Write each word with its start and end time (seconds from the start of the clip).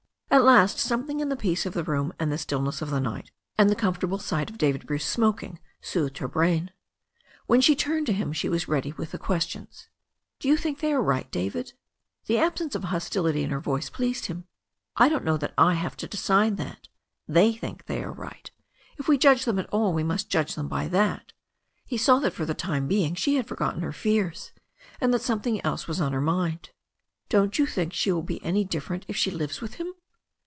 At 0.33 0.45
last 0.45 0.79
something 0.79 1.19
in 1.19 1.27
the 1.27 1.35
peace 1.35 1.65
of 1.65 1.73
the 1.73 1.83
room 1.83 2.13
and 2.17 2.31
the 2.31 2.37
still 2.37 2.61
ness 2.61 2.81
of 2.81 2.89
the 2.89 3.01
night, 3.01 3.31
and 3.57 3.69
the 3.69 3.75
comfortable 3.75 4.17
sight 4.17 4.49
of 4.49 4.57
David 4.57 4.87
Bruce 4.87 5.05
smoking 5.05 5.59
soothed 5.81 6.19
her 6.19 6.27
brain. 6.29 6.71
When 7.47 7.59
she 7.59 7.75
turned 7.75 8.05
to 8.05 8.13
him 8.13 8.31
she 8.31 8.47
was 8.47 8.69
ready 8.69 8.93
with 8.93 9.11
the 9.11 9.17
questions. 9.17 9.89
"Do 10.39 10.47
you 10.47 10.55
think 10.55 10.79
they 10.79 10.93
are 10.93 11.01
right, 11.03 11.29
David?" 11.31 11.73
The 12.27 12.37
absence 12.37 12.75
of 12.75 12.85
hostility 12.85 13.43
in 13.43 13.49
her 13.49 13.59
voice 13.59 13.89
pleased 13.89 14.27
him. 14.27 14.45
"I 14.95 15.09
don't 15.09 15.25
know 15.25 15.35
that 15.35 15.53
I 15.57 15.73
have 15.73 15.97
to 15.97 16.07
decide 16.07 16.55
that. 16.55 16.87
They 17.27 17.51
think 17.51 17.85
they 17.87 18.01
are 18.01 18.13
right. 18.13 18.49
If 18.97 19.09
we 19.09 19.17
judge 19.17 19.43
them 19.43 19.59
at 19.59 19.69
all, 19.69 19.91
we 19.91 20.01
must 20.01 20.29
judge 20.29 20.55
them 20.55 20.69
by 20.69 20.87
that." 20.87 21.33
He 21.85 21.97
saw 21.97 22.19
that 22.19 22.31
for 22.33 22.45
the 22.45 22.53
time 22.53 22.87
being 22.87 23.15
she 23.15 23.35
had 23.35 23.49
forgotten 23.49 23.81
her 23.81 23.91
fears, 23.91 24.53
and 25.01 25.13
that 25.13 25.21
something 25.23 25.63
else 25.65 25.89
was 25.89 25.99
on 25.99 26.13
her 26.13 26.21
mind. 26.21 26.69
"You 27.33 27.47
don't 27.51 27.53
think 27.53 27.91
she 27.91 28.13
will 28.13 28.23
be 28.23 28.41
any 28.45 28.63
different 28.63 29.03
if 29.09 29.17
she 29.17 29.29
lives 29.29 29.59
with 29.59 29.73
him?" 29.73 29.91